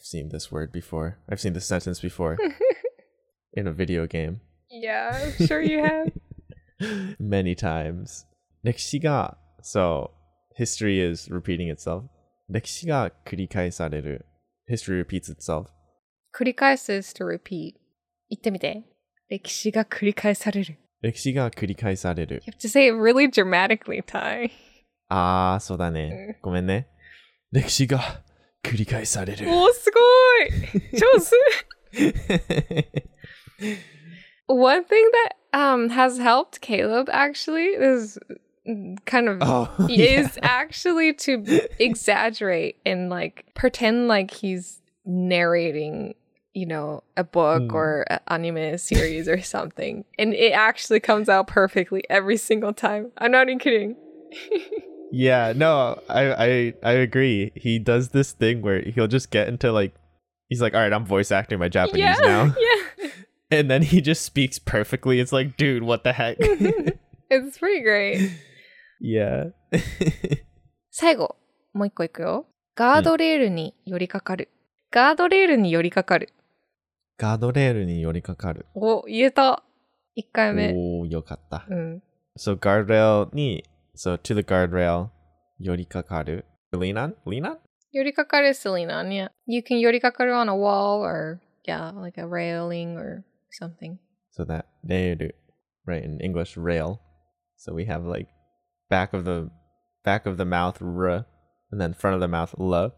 [0.04, 1.18] seen this word before.
[1.28, 2.38] I've seen this sentence before
[3.54, 4.40] in a video game.
[4.70, 6.12] Yeah, I'm sure you have.
[7.18, 8.24] Many times.
[8.64, 9.36] Nekshiga.
[9.62, 10.10] So
[10.56, 12.04] history is repeating itself.
[12.52, 14.22] Nekshiga kurikaisareru.
[14.66, 15.66] History repeats itself.
[16.32, 17.74] 繰り返す is to repeat.
[18.28, 18.84] 言ってみて。
[19.28, 20.76] 歴史が繰り返される。
[21.02, 22.42] 歴史が繰り返される。
[22.46, 24.50] You have to say it really dramatically, Tai.
[25.08, 26.38] Ah, ああ、そうだね。
[26.42, 26.88] ごめんね。
[27.52, 28.22] 歴史が
[28.63, 29.47] 繰り返される。
[29.49, 29.99] おー、すご
[30.43, 32.15] い上手
[34.47, 38.19] One thing that um has helped Caleb actually is
[39.05, 40.21] kind of oh, yeah.
[40.21, 41.43] is actually to
[41.79, 46.15] exaggerate and like pretend like he's narrating,
[46.53, 47.73] you know, a book Mm.
[47.73, 50.03] or an anime series or something.
[50.19, 53.11] And it actually comes out perfectly every single time.
[53.17, 53.95] I'm not even kidding.
[55.11, 57.51] Yeah, no, I, I I agree.
[57.55, 59.93] He does this thing where he'll just get into like
[60.49, 62.19] he's like, all right, I'm voice acting my Japanese yeah.
[62.21, 62.55] now.
[62.57, 63.09] Yeah.
[63.51, 65.19] And then he just speaks perfectly.
[65.19, 66.37] It's like, dude, what the heck?
[66.39, 68.31] It's pretty great.
[68.99, 69.51] yeah.
[70.91, 71.35] 最後、
[71.73, 72.47] もう一個いくよ。
[72.75, 74.49] ガードレールに寄りかかる。
[74.91, 76.29] ガードレールに寄りかかる。
[77.17, 78.65] ガードレールに寄りかかる。
[78.73, 79.63] お、言えた。
[80.15, 80.73] 一回目。
[80.75, 81.65] おー、よかった。
[81.69, 82.03] うん。
[82.37, 83.63] So guardrail に、
[84.00, 85.10] so to the guardrail,
[85.60, 86.40] yorikakaru.
[86.72, 87.16] Lean on?
[87.26, 87.58] Lean on?
[87.94, 89.28] Yorikakaru is to lean on, yeah.
[89.44, 93.98] You can yorikakaru on a wall or, yeah, like a railing or something.
[94.30, 95.32] So that, neiru,
[95.86, 97.02] right, in English, rail.
[97.56, 98.28] So we have like
[98.88, 99.50] back of the
[100.02, 101.26] back of the mouth, r,
[101.70, 102.94] and then front of the mouth, l.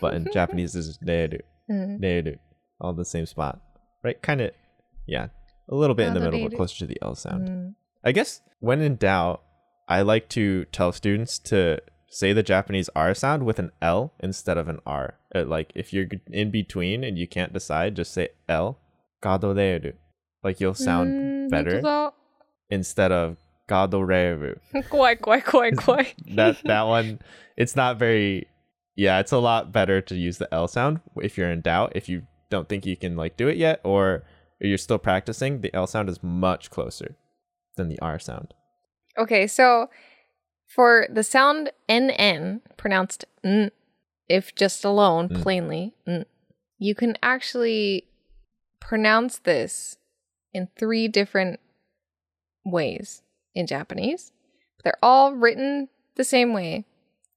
[0.00, 1.38] But in Japanese, it's neiru.
[1.70, 2.02] Mm-hmm.
[2.02, 2.36] Neiru.
[2.80, 3.60] All the same spot,
[4.02, 4.20] right?
[4.20, 4.50] Kind of,
[5.06, 5.28] yeah,
[5.68, 7.48] a little bit in the middle, but closer to the L sound.
[7.48, 7.74] Mm.
[8.04, 9.42] I guess when in doubt,
[9.88, 14.58] I like to tell students to say the Japanese R sound with an L instead
[14.58, 15.18] of an R.
[15.34, 18.78] Uh, like if you're in between and you can't decide, just say L.
[19.22, 19.94] Gadoreru.
[20.42, 22.10] Like you'll sound better
[22.68, 24.58] instead of Gadoreru.
[24.88, 26.14] Quite, quite, quite, quite.
[26.34, 27.20] That that one
[27.56, 28.48] it's not very
[28.94, 32.08] yeah, it's a lot better to use the L sound if you're in doubt, if
[32.08, 34.24] you don't think you can like do it yet or
[34.60, 37.16] you're still practicing, the L sound is much closer
[37.76, 38.52] than the R sound.
[39.18, 39.90] Okay, so
[40.66, 43.70] for the sound NN, pronounced N,
[44.28, 45.42] if just alone, Mm.
[45.42, 46.24] plainly, N,
[46.78, 48.08] you can actually
[48.80, 49.96] pronounce this
[50.52, 51.60] in three different
[52.64, 53.22] ways
[53.54, 54.32] in Japanese.
[54.82, 56.84] They're all written the same way,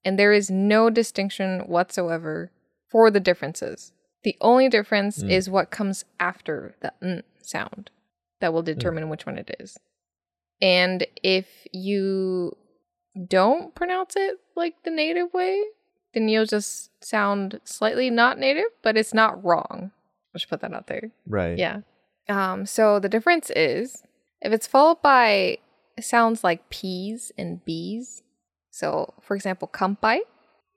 [0.04, 2.50] and there is no distinction whatsoever
[2.90, 3.92] for the differences.
[4.22, 5.30] The only difference Mm.
[5.30, 7.90] is what comes after the N sound
[8.40, 9.78] that will determine which one it is.
[10.60, 12.56] And if you
[13.28, 15.62] don't pronounce it like the native way,
[16.14, 19.90] then you'll just sound slightly not native, but it's not wrong.
[20.34, 21.10] I should put that out there.
[21.26, 21.58] Right.
[21.58, 21.80] Yeah.
[22.28, 24.02] Um, so the difference is
[24.40, 25.58] if it's followed by
[26.00, 28.22] sounds like P's and B's.
[28.70, 30.18] So, for example, kampai,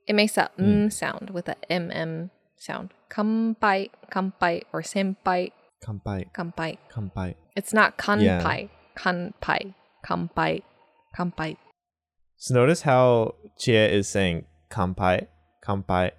[0.07, 0.83] it makes a Mm.
[0.85, 2.93] m sound with a mm sound.
[3.09, 5.51] Kampai, kampai, or senpai,
[5.83, 6.77] Kampai, kampai.
[6.89, 7.35] kampai.
[7.55, 8.67] It's not kanpai, Yeah.
[8.99, 9.73] Kanpai,
[10.05, 10.61] kampai,
[11.17, 11.57] kampai.
[12.37, 15.27] So notice how Chie is saying kampai,
[15.65, 16.11] kampai.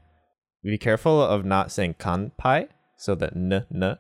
[0.63, 3.97] Be careful of not saying kanpai, so that n n,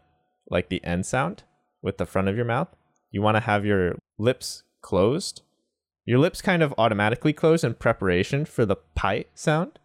[0.50, 1.42] like the n sound
[1.82, 2.68] with the front of your mouth.
[3.10, 5.42] You want to have your lips closed.
[6.04, 9.78] Your lips kind of automatically close in preparation for the pai sound.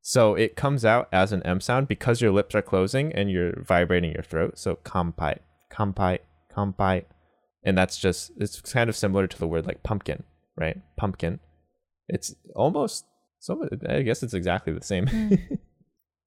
[0.00, 3.62] So it comes out as an M sound because your lips are closing and you're
[3.62, 4.58] vibrating your throat.
[4.58, 5.38] So kampai,
[5.72, 6.18] kampai,
[6.54, 7.04] kampai.
[7.64, 10.24] And that's just, it's kind of similar to the word like pumpkin,
[10.56, 10.80] right?
[10.96, 11.38] Pumpkin.
[12.08, 13.04] It's almost,
[13.38, 15.06] so I guess it's exactly the same.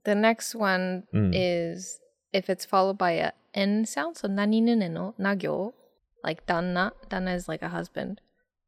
[0.05, 1.31] The next one Mm.
[1.33, 1.99] is
[2.31, 5.73] if it's followed by a N sound, so nani nune no nagyo,
[6.23, 6.91] like danna.
[7.09, 8.21] Danna is like a husband.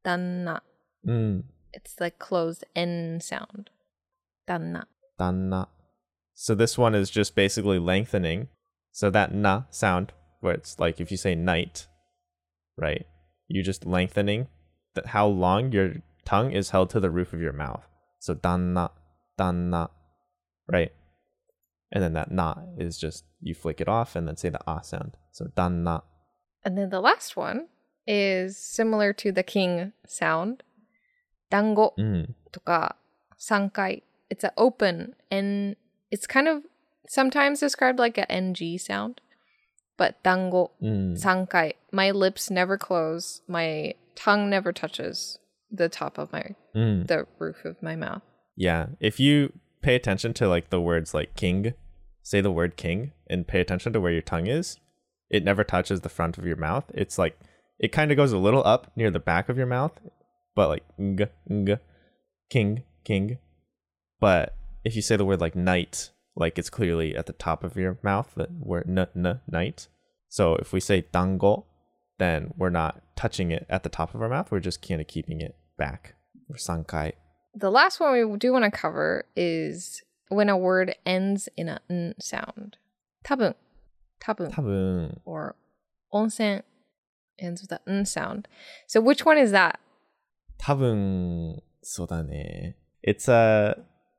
[0.03, 0.61] Danna.
[1.07, 3.69] Mm, It's like closed N sound.
[4.49, 4.85] Danna.
[5.19, 5.67] danna.
[6.33, 8.47] So this one is just basically lengthening.
[8.91, 11.85] So that na sound, where it's like if you say night,
[12.76, 13.06] right?
[13.48, 14.48] You just lengthening
[14.94, 15.94] that how long your
[16.24, 17.86] tongue is held to the roof of your mouth.
[18.18, 18.90] So danna,
[19.38, 19.90] danna,
[20.68, 20.92] right?
[21.90, 24.80] And then that na is just you flick it off and then say the ah
[24.80, 25.16] sound.
[25.32, 26.02] So danna.
[26.64, 27.68] And then the last one
[28.06, 30.62] is similar to the king sound.
[31.50, 32.96] Dango Mm, とか
[33.38, 35.76] 3回 it's an open and
[36.10, 36.62] it's kind of
[37.06, 39.20] sometimes described like a ng sound.
[39.97, 41.73] but dango Sangai, sankai.
[41.91, 43.41] My lips never close.
[43.47, 47.07] My tongue never touches the top of my mm.
[47.07, 48.21] the roof of my mouth.
[48.55, 51.73] Yeah, if you pay attention to like the words like king,
[52.21, 54.79] say the word king and pay attention to where your tongue is.
[55.29, 56.85] It never touches the front of your mouth.
[56.93, 57.37] It's like
[57.79, 59.91] it kind of goes a little up near the back of your mouth,
[60.55, 61.77] but like ng, ng,
[62.49, 63.37] king, king.
[64.19, 67.76] But if you say the word like night, like it's clearly at the top of
[67.76, 69.88] your mouth, the word n, n, night.
[70.28, 71.66] So if we say dango,
[72.18, 74.50] then we're not touching it at the top of our mouth.
[74.50, 76.14] We're just kind of keeping it back.
[76.48, 77.12] Or sankai.
[77.54, 81.80] The last one we do want to cover is when a word ends in a
[81.90, 82.78] n sound.
[83.24, 83.54] Tabun.
[84.22, 84.50] Tabun.
[84.50, 85.54] 多分 or
[86.12, 86.62] onsen
[87.38, 88.48] ends with a n sound.
[88.86, 89.78] So which one is that?
[90.58, 93.76] 多分そうだね It's a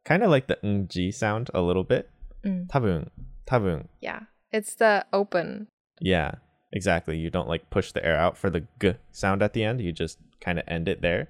[0.08, 2.10] kind of like the ng sound a little bit.
[2.44, 2.68] Mm.
[2.68, 3.10] 多分
[3.46, 4.24] 多分 Yeah.
[4.52, 5.68] It's the open.
[6.00, 6.36] Yeah,
[6.72, 7.18] exactly.
[7.18, 9.82] You don't like push the air out for the g sound at the end.
[9.82, 11.28] You just kind of end it there.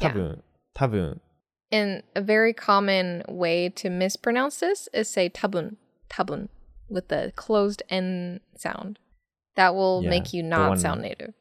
[0.00, 0.12] Yeah.
[0.12, 0.42] 多分
[0.74, 1.20] 多分
[1.72, 5.76] And a very common way to mispronounce this is say tabun,
[6.08, 6.48] tabun,
[6.88, 8.98] with the closed N sound.
[9.56, 11.34] That will Yeah, make you the not one- sound native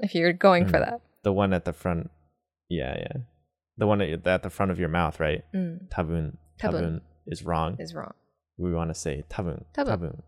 [0.00, 0.84] if you're going for Mm.
[0.84, 1.00] that.
[1.24, 2.10] the one at the front.
[2.68, 3.22] Yeah, yeah.
[3.77, 5.43] the one at, at the front of your mouth, right?
[5.53, 5.89] Mm.
[5.89, 6.37] Tabun.
[6.59, 6.81] Tabun.
[6.81, 7.77] Tabun is wrong.
[7.79, 8.13] Is wrong.
[8.57, 9.65] We want to say tabun.
[9.73, 9.99] Tabun.
[9.99, 10.21] tabun.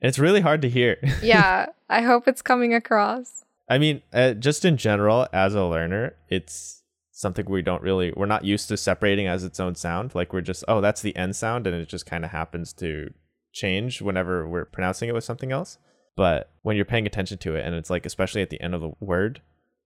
[0.00, 0.96] It's really hard to hear.
[1.22, 3.44] yeah, I hope it's coming across.
[3.68, 6.82] I mean, uh, just in general, as a learner, it's
[7.12, 10.14] something we don't really we're not used to separating as its own sound.
[10.14, 13.12] Like we're just oh, that's the n sound, and it just kind of happens to
[13.52, 15.78] change whenever we're pronouncing it with something else.
[16.16, 18.80] But when you're paying attention to it, and it's like especially at the end of
[18.80, 19.40] the word,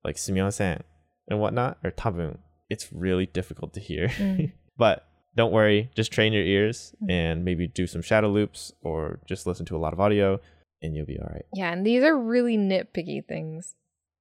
[0.04, 0.82] like sumimasen
[1.28, 2.38] and whatnot, or tabun,
[2.72, 4.08] it's really difficult to hear.
[4.08, 4.52] Mm.
[4.76, 5.06] but
[5.36, 9.64] don't worry, just train your ears and maybe do some shadow loops or just listen
[9.66, 10.40] to a lot of audio,
[10.82, 11.46] and you'll be all right.
[11.54, 13.74] Yeah, and these are really nitpicky things.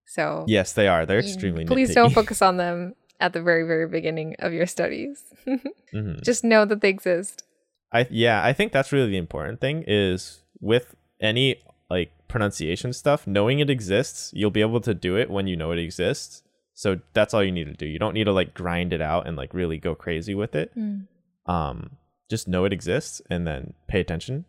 [0.05, 1.05] So Yes, they are.
[1.05, 1.93] They're extremely please nitpicky.
[1.95, 5.23] don't focus on them at the very, very beginning of your studies.
[5.93, 6.23] Mhm.
[6.23, 7.43] Just know that they exist.
[7.91, 11.57] I yeah, I think that's really the important thing is with any
[11.89, 15.71] like pronunciation stuff, knowing it exists, you'll be able to do it when you know
[15.75, 16.43] it exists.
[16.73, 17.85] So that's all you need to do.
[17.85, 20.71] You don't need to like grind it out and like really go crazy with it.
[20.77, 21.07] Mm.
[21.45, 21.97] Um,
[22.29, 24.45] just know it exists and then pay attention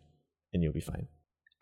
[0.53, 1.07] and you'll be fine.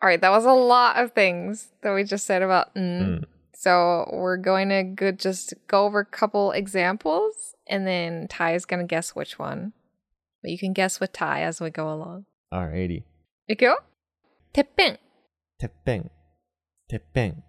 [0.00, 3.02] All right, that was a lot of things that we just said about mm.
[3.02, 3.24] Mm.
[3.54, 8.64] So we're going to go, just go over a couple examples and then Tai is
[8.64, 9.72] going to guess which one.
[10.42, 12.24] But you can guess with Tai as we go along.
[12.52, 13.04] Alrighty.
[13.48, 13.76] 이게요?
[14.52, 14.98] Teppen.
[15.62, 16.10] Teppen.
[16.90, 17.42] Teppen.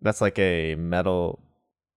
[0.00, 1.40] That's like a metal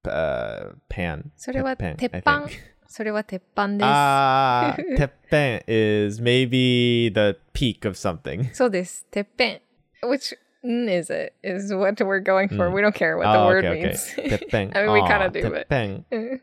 [0.04, 1.30] uh pan.
[1.36, 2.50] それは Teppeng, 鉄 I 板 think.
[2.86, 3.84] それは鉄板です。
[3.84, 8.52] Ah, teppen is maybe the peak of something.
[8.54, 9.04] そうです。
[9.10, 9.60] てっぺん
[10.08, 11.34] Which n is it?
[11.42, 12.68] Is what we're going for.
[12.70, 12.72] Mm.
[12.74, 14.14] We don't care what the Oh, word okay, means.
[14.18, 14.38] okay.
[14.38, 14.76] Teppen.
[14.76, 16.40] I mean, we Aw, kinda do, but- teppen.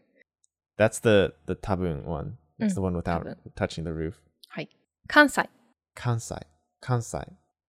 [0.78, 2.38] That's the the tabun one.
[2.60, 3.36] It's Mm, the one without tabun.
[3.56, 4.16] touching the roof.
[4.50, 4.70] はい。
[5.08, 5.50] 関西。
[5.96, 6.42] Kansai.
[6.82, 7.26] Kansai.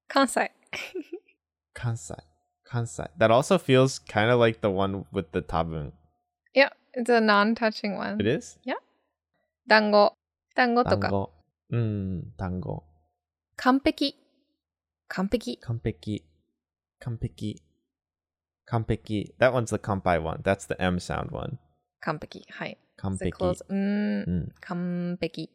[0.08, 0.50] 関西。
[1.74, 2.16] Kansai.
[2.71, 3.07] Kansai.
[3.17, 5.91] That also feels kind of like the one with the tabun.
[6.55, 8.19] Yeah, it's a non-touching one.
[8.19, 8.57] It is?
[8.63, 8.79] Yeah.
[9.67, 10.13] Dango.
[10.55, 11.27] Dango toka.
[11.73, 12.83] Mm, dango.
[13.57, 14.13] Kanpeki.
[15.09, 15.59] Kanpeki.
[15.59, 16.21] Kanpeki.
[17.03, 17.55] Kanpeki.
[18.69, 19.29] Kanpeki.
[19.39, 20.41] That one's the kanpai one.
[20.43, 21.57] That's the M sound one.
[22.03, 22.43] Kanpeki.
[22.59, 22.75] Hi.
[22.97, 23.61] Kanpeki.
[23.69, 24.27] Mm.
[24.27, 25.47] mm, kanpeki.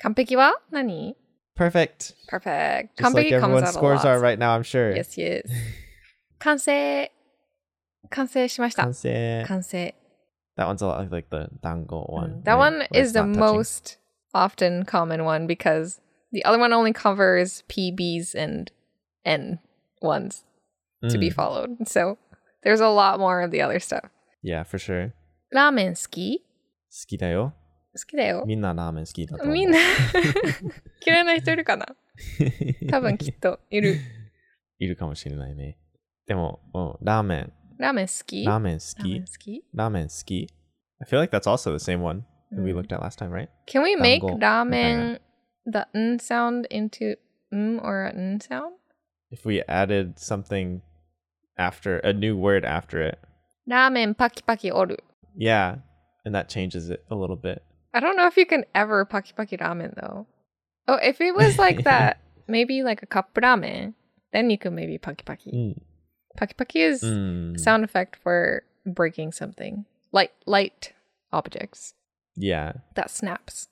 [0.00, 1.14] Kanpeki wa nani?
[1.54, 2.14] Perfect.
[2.28, 2.96] Perfect.
[2.96, 4.96] Just Kanpeki like everyone scores are right now, I'm sure.
[4.96, 5.50] Yes, yes.
[6.41, 7.11] 完成。
[8.09, 8.83] 完成しました。
[8.83, 9.45] Kansei.
[9.47, 9.93] 完成。
[10.55, 12.41] That one's a lot like the dango one.
[12.41, 12.57] Mm, That right?
[12.57, 13.57] one Where is it's the not touching.
[13.57, 13.97] most
[14.33, 15.99] often common one because
[16.31, 18.71] the other one only covers PBs and
[19.25, 19.59] N
[20.01, 20.43] ones
[21.09, 21.87] to be Mm, followed.
[21.87, 22.17] So
[22.63, 24.09] there's a lot more of the other stuff.
[24.41, 25.11] Yeah, for sure.
[25.51, 26.45] ラーメン好き好
[27.07, 27.53] きだよ。
[27.93, 28.43] 好きだよ。
[28.47, 29.53] みんなラーメン好きだ と 思う。
[29.53, 29.77] みんな
[31.05, 31.85] 嫌いな人いるかな
[32.89, 33.97] 多分きっといる。
[34.79, 35.77] いるかもしれないね。
[36.25, 40.47] でも、うんラーメン、ラーメン好きラーメン好ラーメンき好きラーメン好き
[40.99, 42.75] I feel like that's also the same one that we Mm.
[42.75, 43.49] looked at last time, right?
[43.65, 45.21] Can we make 団子ラーメン
[45.65, 47.17] the n sound into
[47.51, 48.73] m or an n sound?
[49.31, 50.81] If we added something
[51.57, 53.19] after, a new word after it.
[53.67, 55.03] ラーメンパキパキおる。
[55.37, 55.79] Yeah,
[56.25, 57.61] and that changes it a little bit.
[57.91, 60.25] I don't know if you can ever paki paki ramen though.
[60.87, 62.17] Oh, if it was like that,
[62.47, 63.93] maybe like a cup ramen,
[64.31, 65.51] then you could maybe paki paki.
[65.51, 65.81] うん。
[66.37, 69.85] Paki paki is うん a sound effect for breaking something.
[70.11, 70.93] Light light
[71.31, 71.95] objects
[72.37, 72.75] Yeah.
[72.95, 73.69] that snaps.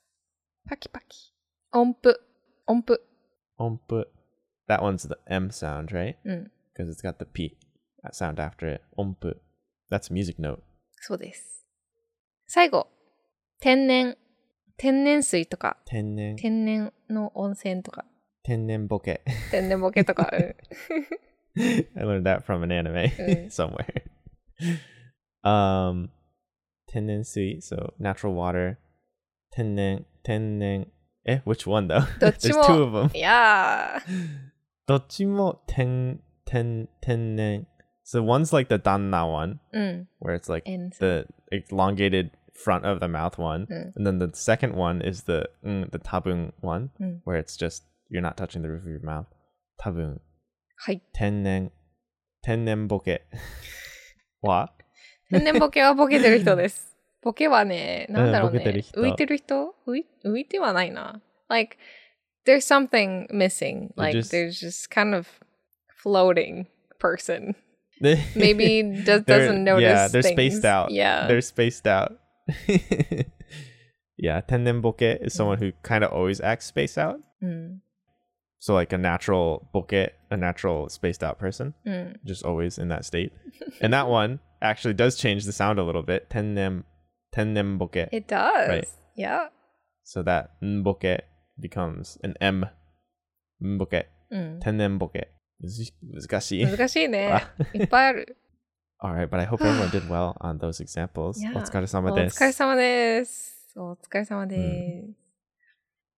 [0.68, 1.32] パキパキ。
[1.72, 2.20] 音符。
[2.66, 3.00] 音符。
[3.58, 4.06] Ompu.
[4.68, 6.16] That one's the M sound, right?
[6.26, 6.52] うん。
[6.76, 7.56] Because it's got the P
[8.12, 8.82] sound after it.
[8.98, 9.38] Ompu.
[9.92, 10.62] That's a music note.
[11.02, 11.66] そうです。
[12.48, 12.88] 最後。
[13.60, 14.18] 天然。
[14.78, 16.36] 天然水とか、 Tennen.
[16.36, 18.04] 天然の温泉とか、
[18.46, 19.22] Tennen boke.
[19.52, 20.30] 天然ボケとか。
[21.59, 23.49] I learned that from an anime okay.
[23.51, 24.03] somewhere.
[25.43, 26.11] Um,
[26.93, 28.79] tenen sui, so natural water.
[29.57, 30.87] Tenen, tenen.
[31.27, 32.07] Eh, which one though?
[32.19, 33.11] There's two of them.
[33.15, 34.01] Yeah.
[34.89, 37.67] Dochimo ten ten tenen.
[38.05, 40.07] So one's like the danna one, mm.
[40.19, 40.93] where it's like and.
[40.99, 41.27] the
[41.71, 43.93] elongated front of the mouth one, mm.
[43.95, 46.91] and then the second one is the mm, the tabung one,
[47.25, 49.27] where it's just you're not touching the roof of your mouth.
[49.81, 50.19] Tabung.
[50.80, 51.02] はい。
[51.14, 51.72] 天然
[52.42, 53.26] 天然ボケ
[54.42, 54.74] は
[55.30, 56.96] 天然ボケはボケてる人です。
[57.22, 58.60] ボケはね、なんだろうね。
[58.60, 61.22] ボケてる人浮いてる人浮い浮いてはないな。
[61.50, 61.78] Like,
[62.46, 63.90] there's something missing.
[63.96, 65.28] Like, just- there's just kind of
[66.04, 66.68] floating
[67.00, 67.56] person.
[68.02, 70.34] They- Maybe just They're- doesn't notice Yeah, they're things.
[70.34, 70.92] spaced out.
[70.92, 71.28] Yeah.
[71.28, 72.20] They're spaced out.
[74.18, 77.20] yeah, tenden boke is someone who kind of always acts spaced out.
[77.42, 77.82] うん。
[78.60, 82.20] So like a natural boke, a natural spaced out person, うん。
[82.26, 83.32] just always in that state.
[83.82, 86.30] and that one actually does change the sound a little bit.
[86.30, 86.84] Tenem
[87.32, 88.08] tenem boke.
[88.12, 88.68] It does.
[88.70, 88.88] Right.
[89.16, 89.50] Yeah.
[90.04, 91.22] So that nboke
[91.60, 92.66] becomes an M.
[93.62, 94.06] Nboke.
[94.32, 94.60] うん。
[94.60, 95.28] Tenem boke.
[95.62, 96.66] 難しい。
[96.66, 97.46] 難しいね。
[97.74, 98.38] いっぱいある。
[99.02, 101.38] All right, but I hope everyone did well on those examples.
[101.40, 101.58] Yeah.
[101.58, 102.38] お疲れ様おです。
[102.38, 103.74] 疲れ様です。
[103.78, 105.08] お疲れ様です。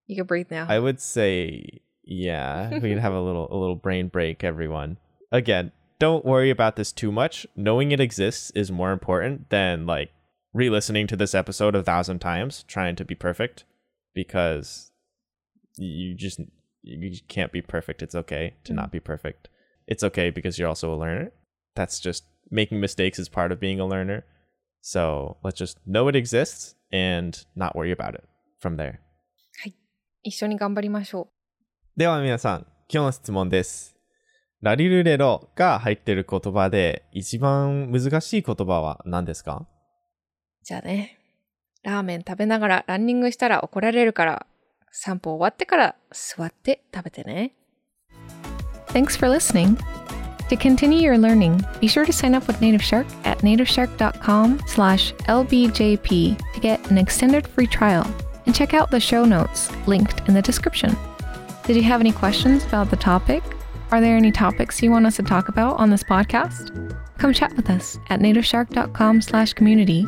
[0.07, 0.67] You can breathe now.
[0.69, 4.97] I would say, yeah, we can have a little a little brain break, everyone.
[5.31, 7.45] Again, don't worry about this too much.
[7.55, 10.11] Knowing it exists is more important than like
[10.53, 13.65] re-listening to this episode a thousand times trying to be perfect
[14.13, 14.91] because
[15.77, 16.39] you just
[16.81, 18.01] you just can't be perfect.
[18.01, 19.49] It's okay to not be perfect.
[19.87, 21.31] It's okay because you're also a learner.
[21.75, 24.25] That's just making mistakes is part of being a learner.
[24.81, 28.23] So let's just know it exists and not worry about it
[28.59, 29.01] from there.
[30.23, 31.29] 一緒に頑張りましょ
[31.94, 33.96] では皆さん、今日の質問です。
[34.62, 39.66] ラリルレロが入ってる言葉で一番難しい言葉は何ですかう。
[40.64, 41.18] じゃあね。
[41.82, 44.46] ラーメン食べながらランニングしたら怒られるから、
[44.90, 47.52] 散歩終わってから座って食べてね。
[48.86, 49.76] Thanks for listening.
[50.48, 55.12] To continue your learning, be sure to sign up with Native Shark at nativeshark.com slash
[55.26, 58.06] lbjp to get an extended free trial
[58.46, 60.96] and check out the show notes linked in the description.
[61.65, 63.43] Did you have any questions about the topic?
[63.91, 66.71] Are there any topics you want us to talk about on this podcast?
[67.17, 70.05] Come chat with us at nativeshark.com slash community.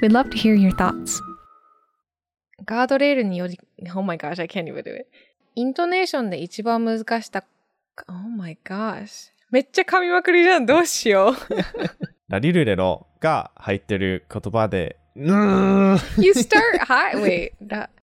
[0.00, 1.20] We'd love to hear your thoughts.
[2.64, 3.58] ガードレールにより、
[3.94, 5.06] Oh my gosh, I can't even do it.
[5.54, 7.44] イントネーションで一番難した、
[8.08, 9.30] Oh my gosh.
[9.50, 10.66] めっちゃ噛みまくりじゃん。
[10.66, 11.34] どうしよう。
[12.28, 17.20] ラリルレロが入ってる言葉で、う ー ん You start high.
[17.20, 17.52] Wait.
[17.66, 17.90] ラ